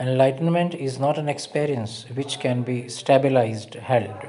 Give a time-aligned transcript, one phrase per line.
[0.00, 4.28] Enlightenment is not an experience which can be stabilized, held.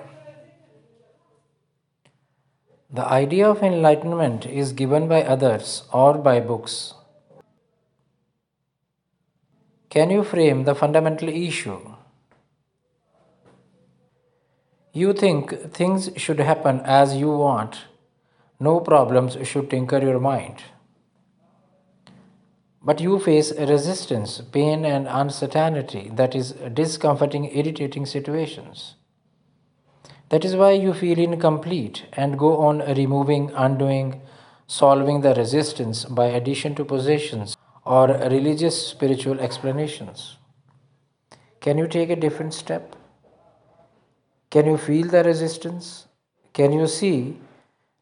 [2.89, 6.95] The idea of enlightenment is given by others or by books.
[9.91, 11.79] Can you frame the fundamental issue?
[14.91, 17.81] You think things should happen as you want.
[18.59, 20.63] No problems should tinker your mind.
[22.81, 28.95] But you face resistance, pain, and uncertainty that is discomforting, irritating situations.
[30.29, 34.21] That is why you feel incomplete and go on removing, undoing,
[34.67, 40.37] solving the resistance by addition to possessions or religious spiritual explanations.
[41.59, 42.95] Can you take a different step?
[44.51, 46.07] Can you feel the resistance?
[46.53, 47.39] Can you see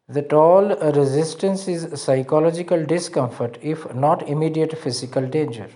[0.08, 5.68] that all resistance is psychological discomfort if not immediate physical danger?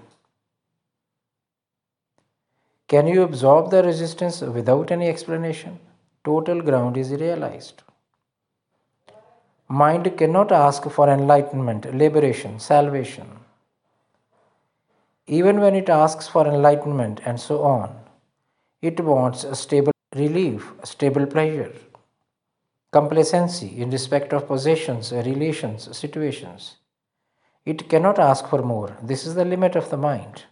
[2.88, 5.78] Can you absorb the resistance without any explanation?
[6.24, 7.82] Total ground is realized.
[9.68, 13.26] Mind cannot ask for enlightenment, liberation, salvation.
[15.26, 17.94] Even when it asks for enlightenment and so on,
[18.82, 21.72] it wants a stable relief, a stable pleasure,
[22.92, 26.76] complacency in respect of possessions, relations, situations.
[27.64, 28.96] It cannot ask for more.
[29.02, 30.44] This is the limit of the mind.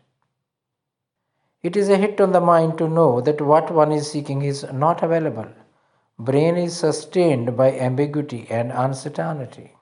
[1.62, 4.64] It is a hit on the mind to know that what one is seeking is
[4.72, 5.48] not available.
[6.18, 9.74] Brain is sustained by ambiguity and uncertainty.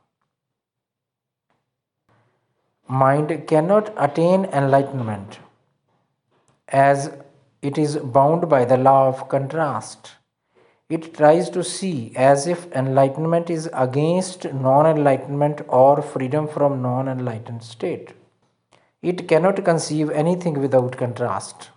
[2.88, 5.38] Mind cannot attain enlightenment
[6.68, 7.12] as
[7.62, 10.12] it is bound by the law of contrast.
[10.88, 17.08] It tries to see as if enlightenment is against non enlightenment or freedom from non
[17.08, 18.14] enlightened state.
[19.02, 21.70] It cannot conceive anything without contrast.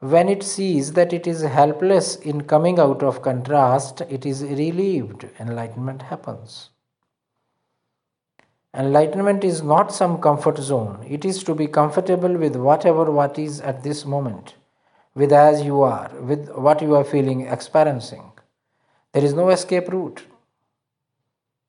[0.00, 5.26] When it sees that it is helpless in coming out of contrast, it is relieved.
[5.40, 6.70] Enlightenment happens.
[8.74, 11.06] Enlightenment is not some comfort zone.
[11.08, 14.56] It is to be comfortable with whatever what is at this moment,
[15.14, 18.32] with as you are, with what you are feeling, experiencing.
[19.12, 20.24] There is no escape route.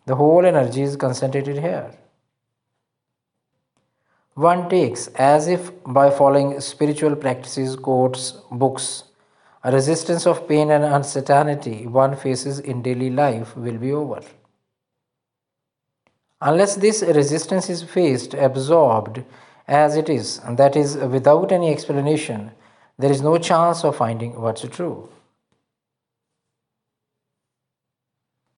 [0.06, 1.92] The whole energy is concentrated here.
[4.34, 9.04] One takes as if by following spiritual practices, quotes, books,
[9.64, 14.22] a resistance of pain and uncertainty one faces in daily life will be over.
[16.42, 19.24] Unless this resistance is faced, absorbed
[19.68, 22.52] as it is, that is without any explanation,
[22.98, 25.10] there is no chance of finding what's true.